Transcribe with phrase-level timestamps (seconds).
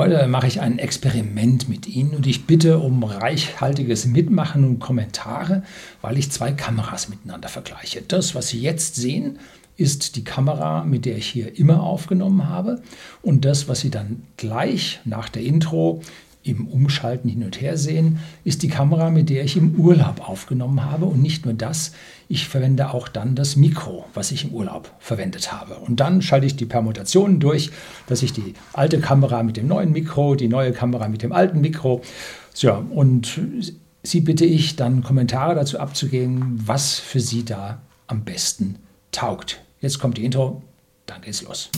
[0.00, 5.62] Heute mache ich ein Experiment mit Ihnen und ich bitte um reichhaltiges Mitmachen und Kommentare,
[6.00, 8.00] weil ich zwei Kameras miteinander vergleiche.
[8.08, 9.38] Das, was Sie jetzt sehen,
[9.76, 12.80] ist die Kamera, mit der ich hier immer aufgenommen habe.
[13.20, 16.00] Und das, was Sie dann gleich nach der Intro
[16.42, 20.84] im Umschalten hin und her sehen, ist die Kamera, mit der ich im Urlaub aufgenommen
[20.84, 21.04] habe.
[21.04, 21.92] Und nicht nur das,
[22.28, 25.74] ich verwende auch dann das Mikro, was ich im Urlaub verwendet habe.
[25.74, 27.70] Und dann schalte ich die Permutationen durch,
[28.06, 31.60] dass ich die alte Kamera mit dem neuen Mikro, die neue Kamera mit dem alten
[31.60, 32.00] Mikro.
[32.56, 33.40] Ja, und
[34.02, 38.76] Sie bitte ich dann Kommentare dazu abzugeben, was für Sie da am besten
[39.12, 39.60] taugt.
[39.80, 40.62] Jetzt kommt die Intro,
[41.04, 41.70] dann geht's los.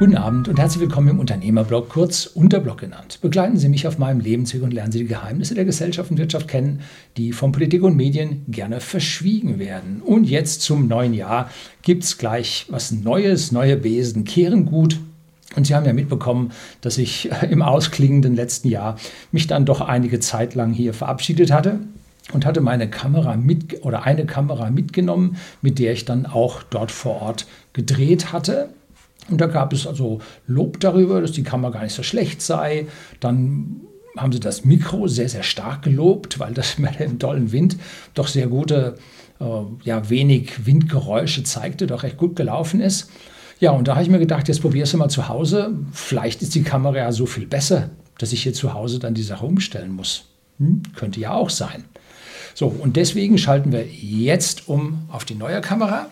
[0.00, 3.18] Guten Abend und herzlich willkommen im Unternehmerblog, kurz Unterblog genannt.
[3.20, 6.48] Begleiten Sie mich auf meinem Lebensweg und lernen Sie die Geheimnisse der Gesellschaft und Wirtschaft
[6.48, 6.80] kennen,
[7.18, 10.00] die von Politik und Medien gerne verschwiegen werden.
[10.00, 11.50] Und jetzt zum neuen Jahr
[11.82, 14.98] gibt es gleich was Neues, neue Besen kehren gut.
[15.54, 18.96] Und Sie haben ja mitbekommen, dass ich im ausklingenden letzten Jahr
[19.32, 21.78] mich dann doch einige Zeit lang hier verabschiedet hatte
[22.32, 26.90] und hatte meine Kamera mit oder eine Kamera mitgenommen, mit der ich dann auch dort
[26.90, 28.70] vor Ort gedreht hatte.
[29.28, 32.86] Und da gab es also Lob darüber, dass die Kamera gar nicht so schlecht sei.
[33.20, 33.82] Dann
[34.16, 37.76] haben sie das Mikro sehr, sehr stark gelobt, weil das mit dem tollen Wind
[38.14, 38.96] doch sehr gute,
[39.40, 39.44] äh,
[39.84, 43.10] ja, wenig Windgeräusche zeigte, doch recht gut gelaufen ist.
[43.60, 45.74] Ja, und da habe ich mir gedacht, jetzt probierst du mal zu Hause.
[45.92, 49.22] Vielleicht ist die Kamera ja so viel besser, dass ich hier zu Hause dann die
[49.22, 50.24] Sache umstellen muss.
[50.58, 51.84] Hm, könnte ja auch sein.
[52.54, 56.08] So, und deswegen schalten wir jetzt um auf die neue Kamera.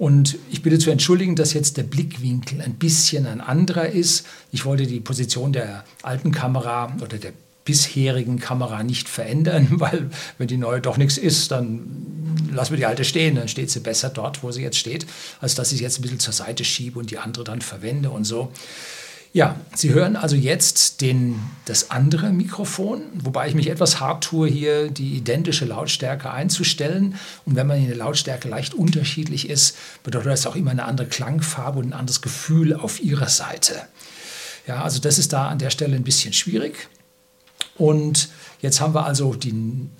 [0.00, 4.24] Und ich bitte zu entschuldigen, dass jetzt der Blickwinkel ein bisschen ein anderer ist.
[4.50, 7.34] Ich wollte die Position der alten Kamera oder der
[7.66, 12.86] bisherigen Kamera nicht verändern, weil wenn die neue doch nichts ist, dann lassen wir die
[12.86, 15.04] alte stehen, dann steht sie besser dort, wo sie jetzt steht,
[15.42, 18.08] als dass ich sie jetzt ein bisschen zur Seite schiebe und die andere dann verwende
[18.08, 18.50] und so.
[19.32, 24.48] Ja, Sie hören also jetzt den, das andere Mikrofon, wobei ich mich etwas hart tue,
[24.48, 27.14] hier die identische Lautstärke einzustellen.
[27.46, 31.06] Und wenn man in der Lautstärke leicht unterschiedlich ist, bedeutet das auch immer eine andere
[31.06, 33.80] Klangfarbe und ein anderes Gefühl auf Ihrer Seite.
[34.66, 36.88] Ja, also das ist da an der Stelle ein bisschen schwierig.
[37.76, 38.30] Und
[38.60, 39.54] jetzt haben wir also die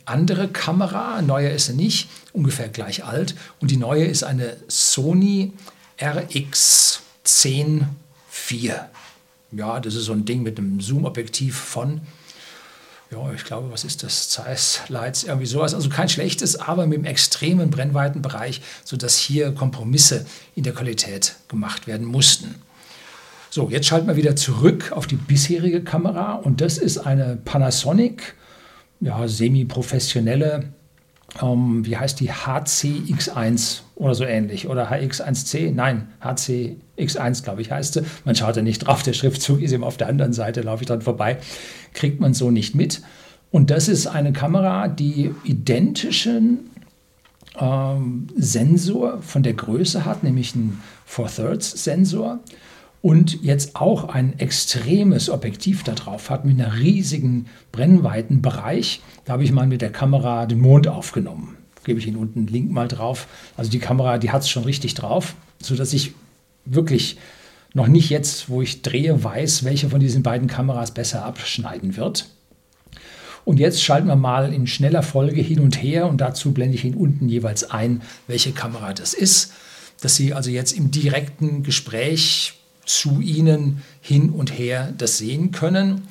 [0.06, 3.36] andere Kamera, neue ist sie nicht, ungefähr gleich alt.
[3.60, 5.52] Und die neue ist eine Sony
[6.00, 7.84] RX10
[8.50, 8.72] IV.
[9.52, 12.00] Ja, das ist so ein Ding mit einem Zoom-Objektiv von,
[13.10, 14.28] ja, ich glaube, was ist das?
[14.28, 15.74] Zeiss Lights, irgendwie sowas.
[15.74, 21.88] Also kein schlechtes, aber mit einem extremen Brennweitenbereich, sodass hier Kompromisse in der Qualität gemacht
[21.88, 22.54] werden mussten.
[23.50, 28.36] So, jetzt schalten wir wieder zurück auf die bisherige Kamera und das ist eine Panasonic,
[29.00, 30.72] ja, semi-professionelle
[31.42, 35.72] ähm, wie heißt die HCX1 oder so ähnlich oder HX1C?
[35.72, 38.02] Nein, HCX1 glaube ich heißt sie.
[38.24, 40.88] Man schaut ja nicht drauf, der Schriftzug ist eben auf der anderen Seite, laufe ich
[40.88, 41.38] dran vorbei,
[41.94, 43.02] kriegt man so nicht mit.
[43.50, 46.70] Und das ist eine Kamera, die identischen
[47.58, 52.40] ähm, Sensor von der Größe hat, nämlich einen Four-Thirds-Sensor
[53.02, 59.00] und jetzt auch ein extremes Objektiv da drauf hat mit einer riesigen Brennweitenbereich.
[59.24, 61.56] Da habe ich mal mit der Kamera den Mond aufgenommen.
[61.84, 63.26] Gebe ich Ihnen unten einen Link mal drauf.
[63.56, 66.12] Also die Kamera, die hat es schon richtig drauf, sodass ich
[66.66, 67.16] wirklich
[67.72, 72.28] noch nicht jetzt, wo ich drehe, weiß, welche von diesen beiden Kameras besser abschneiden wird.
[73.46, 76.84] Und jetzt schalten wir mal in schneller Folge hin und her und dazu blende ich
[76.84, 79.54] Ihnen unten jeweils ein, welche Kamera das ist,
[80.02, 82.59] dass Sie also jetzt im direkten Gespräch
[82.90, 86.08] zu ihnen hin und her das sehen können.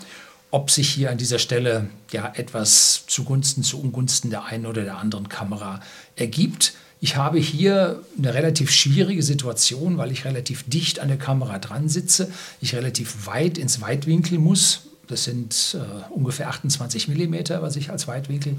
[0.52, 4.98] Ob sich hier an dieser Stelle ja etwas zugunsten, zu Ungunsten der einen oder der
[4.98, 5.82] anderen Kamera
[6.16, 6.74] ergibt.
[7.02, 11.88] Ich habe hier eine relativ schwierige Situation, weil ich relativ dicht an der Kamera dran
[11.88, 12.32] sitze,
[12.62, 14.82] ich relativ weit ins Weitwinkel muss.
[15.08, 18.56] Das sind äh, ungefähr 28 mm, was ich als Weitwinkel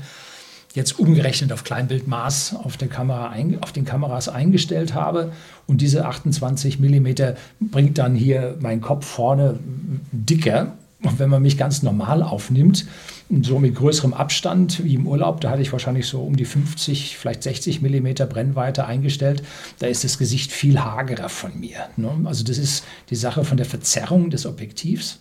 [0.74, 5.32] jetzt umgerechnet auf Kleinbildmaß auf, der Kamera auf den Kameras eingestellt habe.
[5.66, 7.08] Und diese 28 mm
[7.60, 9.58] bringt dann hier meinen Kopf vorne
[10.12, 10.74] dicker.
[11.02, 12.86] Und wenn man mich ganz normal aufnimmt,
[13.42, 17.16] so mit größerem Abstand wie im Urlaub, da hatte ich wahrscheinlich so um die 50,
[17.16, 19.42] vielleicht 60 mm Brennweite eingestellt,
[19.78, 21.88] da ist das Gesicht viel hagerer von mir.
[21.96, 22.10] Ne?
[22.24, 25.20] Also das ist die Sache von der Verzerrung des Objektivs.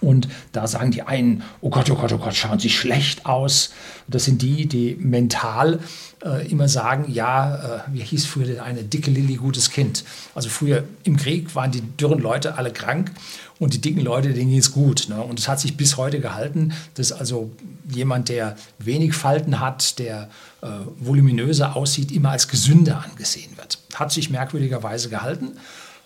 [0.00, 3.70] Und da sagen die einen, oh Gott, oh Gott, oh Gott, schauen sie schlecht aus.
[4.06, 5.80] Das sind die, die mental
[6.24, 10.04] äh, immer sagen, ja, äh, wie hieß früher eine dicke Lilly, gutes Kind.
[10.34, 13.10] Also früher im Krieg waren die dürren Leute alle krank
[13.58, 15.06] und die dicken Leute, denen ging es gut.
[15.08, 15.20] Ne?
[15.20, 17.50] Und es hat sich bis heute gehalten, dass also
[17.90, 20.28] jemand, der wenig Falten hat, der
[20.62, 20.66] äh,
[20.98, 23.78] voluminöser aussieht, immer als gesünder angesehen wird.
[23.94, 25.56] Hat sich merkwürdigerweise gehalten.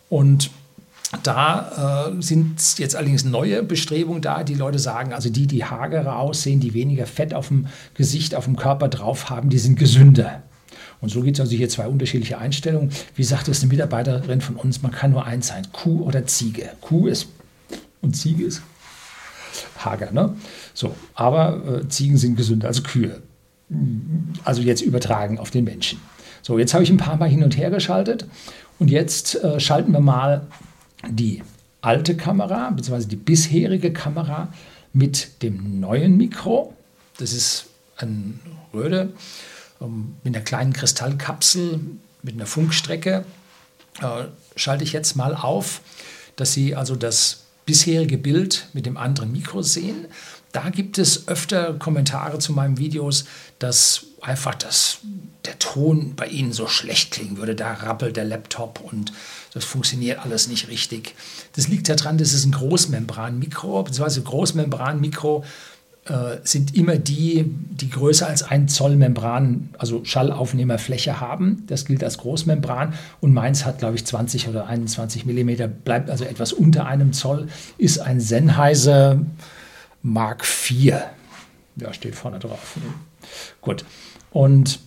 [0.09, 0.50] Und
[1.23, 4.44] da äh, sind jetzt allerdings neue Bestrebungen da.
[4.44, 8.44] Die Leute sagen, also die, die hagerer aussehen, die weniger Fett auf dem Gesicht, auf
[8.44, 10.43] dem Körper drauf haben, die sind gesünder.
[11.00, 12.91] Und so gibt es also hier zwei unterschiedliche Einstellungen.
[13.14, 16.70] Wie sagt es eine Mitarbeiterin von uns, man kann nur eins sein, Kuh oder Ziege.
[16.81, 17.26] Kuh ist
[18.00, 18.62] und Ziege ist
[19.79, 20.12] hager.
[20.12, 20.35] Ne?
[20.75, 23.20] So, aber äh, Ziegen sind gesünder als Kühe.
[24.44, 26.00] Also jetzt übertragen auf den Menschen.
[26.43, 28.26] So, jetzt habe ich ein paar Mal hin und her geschaltet
[28.79, 30.47] und jetzt äh, schalten wir mal
[31.08, 31.43] die
[31.81, 34.52] alte Kamera, beziehungsweise die bisherige Kamera
[34.93, 36.75] mit dem neuen Mikro.
[37.19, 37.66] Das ist
[37.96, 38.40] ein
[38.72, 39.10] Röhre
[39.81, 41.81] ähm, mit einer kleinen Kristallkapsel,
[42.22, 43.25] mit einer Funkstrecke.
[44.00, 44.25] Äh,
[44.56, 45.81] schalte ich jetzt mal auf,
[46.37, 50.06] dass Sie also das bisherige Bild mit dem anderen Mikro sehen.
[50.53, 53.25] Da gibt es öfter Kommentare zu meinen Videos,
[53.59, 54.99] dass einfach das,
[55.47, 57.55] der Ton bei Ihnen so schlecht klingen würde.
[57.55, 59.12] Da rappelt der Laptop und
[59.55, 61.14] das funktioniert alles nicht richtig.
[61.55, 65.44] Das liegt daran, dass es ein Großmembranmikro, beziehungsweise Großmembranmikro
[66.43, 71.62] sind immer die, die größer als ein Zoll Membran, also Schallaufnehmerfläche haben.
[71.69, 76.25] Das gilt als Großmembran und meins hat, glaube ich, 20 oder 21 Millimeter, bleibt also
[76.25, 77.46] etwas unter einem Zoll,
[77.78, 79.20] ist ein Sennheiser
[80.02, 80.94] Mark IV.
[81.76, 82.76] Ja, steht vorne drauf.
[83.60, 83.84] Gut.
[84.32, 84.81] Und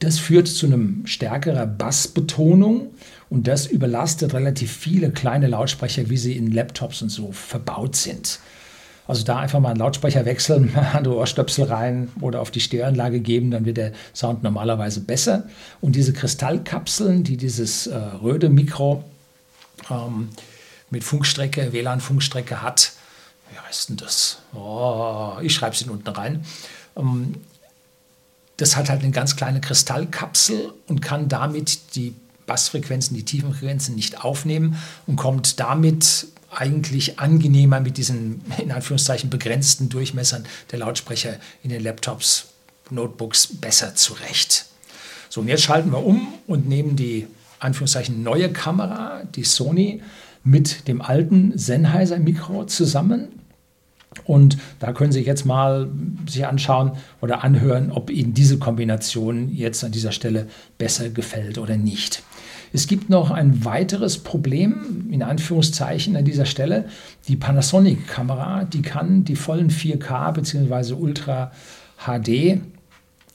[0.00, 2.88] das führt zu einem stärkerer Bassbetonung
[3.28, 8.40] und das überlastet relativ viele kleine Lautsprecher, wie sie in Laptops und so verbaut sind.
[9.10, 13.50] Also da einfach mal einen Lautsprecher wechseln, andere Ohrstöpsel rein oder auf die Stereoanlage geben,
[13.50, 15.48] dann wird der Sound normalerweise besser.
[15.80, 19.02] Und diese Kristallkapseln, die dieses äh, Röde-Mikro
[19.90, 20.28] ähm,
[20.90, 22.92] mit Funkstrecke, WLAN-Funkstrecke hat,
[23.50, 24.42] wie heißt denn das?
[24.54, 26.44] Oh, ich schreibe es unten rein.
[26.96, 27.34] Ähm,
[28.58, 32.14] das hat halt eine ganz kleine Kristallkapsel und kann damit die
[32.46, 34.78] Bassfrequenzen, die tiefen Frequenzen nicht aufnehmen
[35.08, 41.82] und kommt damit eigentlich angenehmer mit diesen in Anführungszeichen begrenzten Durchmessern der Lautsprecher in den
[41.82, 42.46] Laptops,
[42.90, 44.66] Notebooks besser zurecht.
[45.28, 47.26] So, und jetzt schalten wir um und nehmen die
[47.60, 50.02] Anführungszeichen neue Kamera, die Sony,
[50.42, 53.40] mit dem alten Sennheiser Mikro zusammen
[54.24, 55.88] und da können Sie jetzt mal
[56.28, 60.48] sich anschauen oder anhören, ob Ihnen diese Kombination jetzt an dieser Stelle
[60.78, 62.22] besser gefällt oder nicht.
[62.72, 66.86] Es gibt noch ein weiteres Problem, in Anführungszeichen an dieser Stelle.
[67.26, 70.94] Die Panasonic-Kamera, die kann die vollen 4K bzw.
[70.94, 71.50] Ultra
[71.98, 72.60] HD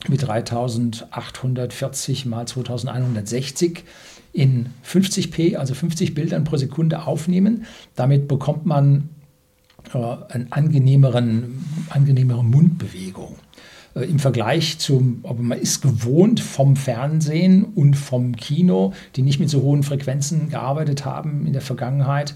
[0.08, 3.84] mit 3840 x 2160
[4.32, 7.66] in 50p, also 50 Bildern pro Sekunde aufnehmen.
[7.94, 9.08] Damit bekommt man
[9.92, 9.98] äh,
[10.28, 13.36] eine angenehmeren, angenehmere Mundbewegung.
[13.96, 19.40] Äh, Im Vergleich zum, aber man ist gewohnt vom Fernsehen und vom Kino, die nicht
[19.40, 22.34] mit so hohen Frequenzen gearbeitet haben in der Vergangenheit,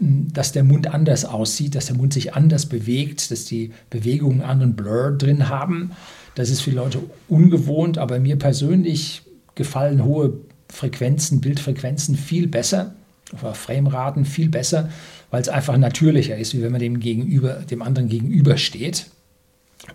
[0.00, 4.50] dass der Mund anders aussieht, dass der Mund sich anders bewegt, dass die Bewegungen einen
[4.50, 5.92] anderen Blur drin haben.
[6.34, 9.22] Das ist für Leute ungewohnt, aber mir persönlich
[9.54, 10.32] gefallen hohe
[10.68, 12.94] Frequenzen, Bildfrequenzen viel besser,
[13.40, 14.90] oder Frameraten viel besser,
[15.30, 19.06] weil es einfach natürlicher ist, wie wenn man dem, gegenüber, dem anderen gegenübersteht.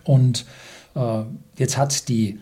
[0.04, 0.44] Und
[1.56, 2.38] jetzt hat die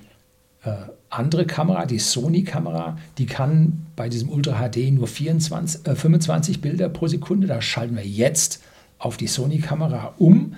[0.64, 0.70] äh,
[1.08, 6.88] andere Kamera, die Sony-Kamera, die kann bei diesem Ultra HD nur 24, äh, 25 Bilder
[6.88, 7.46] pro Sekunde.
[7.46, 8.62] Da schalten wir jetzt
[8.98, 10.54] auf die Sony-Kamera um,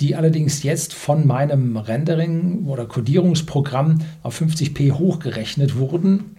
[0.00, 6.36] die allerdings jetzt von meinem Rendering- oder Codierungsprogramm auf 50p hochgerechnet wurden.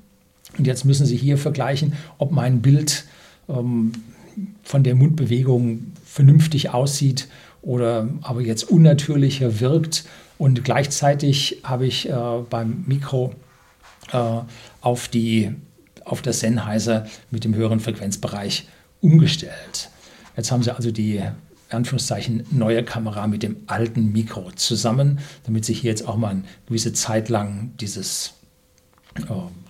[0.57, 3.05] Und jetzt müssen Sie hier vergleichen, ob mein Bild
[3.49, 3.91] ähm,
[4.63, 7.27] von der Mundbewegung vernünftig aussieht
[7.61, 10.05] oder aber jetzt unnatürlicher wirkt.
[10.39, 12.13] Und gleichzeitig habe ich äh,
[12.49, 13.35] beim Mikro
[14.13, 14.39] äh,
[14.79, 15.53] auf, die,
[16.05, 18.65] auf das Sennheiser mit dem höheren Frequenzbereich
[19.01, 19.89] umgestellt.
[20.37, 21.21] Jetzt haben Sie also die
[21.69, 26.43] Anführungszeichen neue Kamera mit dem alten Mikro zusammen, damit Sie hier jetzt auch mal eine
[26.67, 28.38] gewisse Zeit lang dieses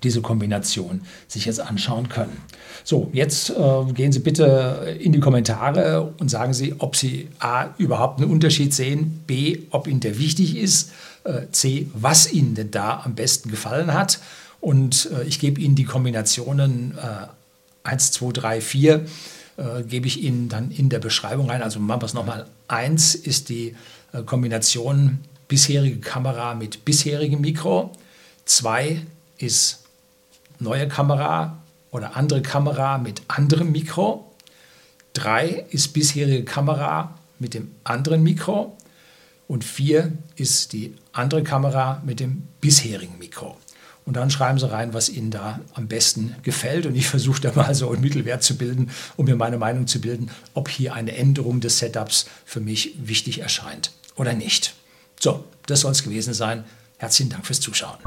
[0.04, 2.38] diese Kombination sich jetzt anschauen können.
[2.84, 7.68] So, jetzt äh, gehen Sie bitte in die Kommentare und sagen Sie, ob Sie A,
[7.78, 10.92] überhaupt einen Unterschied sehen, B, ob Ihnen der wichtig ist,
[11.24, 14.20] äh, C, was Ihnen denn da am besten gefallen hat.
[14.62, 16.98] Und äh, ich gebe Ihnen die Kombinationen
[17.84, 19.06] 1, 2, 3, 4
[19.60, 21.62] äh, gebe ich Ihnen dann in der Beschreibung rein.
[21.62, 22.46] Also machen wir es nochmal.
[22.68, 23.76] Eins ist die
[24.14, 27.92] äh, Kombination bisherige Kamera mit bisherigem Mikro.
[28.46, 29.02] Zwei
[29.40, 29.86] ist
[30.60, 31.58] neue Kamera
[31.92, 34.32] oder andere Kamera mit anderem Mikro.
[35.14, 38.78] Drei ist bisherige Kamera mit dem anderen Mikro.
[39.48, 43.58] Und vier ist die andere Kamera mit dem bisherigen Mikro.
[44.06, 46.86] Und dann schreiben Sie rein, was Ihnen da am besten gefällt.
[46.86, 50.02] Und ich versuche da mal so einen Mittelwert zu bilden, um mir meine Meinung zu
[50.02, 54.76] bilden, ob hier eine Änderung des Setups für mich wichtig erscheint oder nicht.
[55.20, 56.64] So, das soll es gewesen sein.
[56.98, 57.98] Herzlichen Dank fürs Zuschauen.